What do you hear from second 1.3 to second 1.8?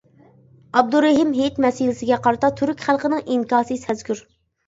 ھېيت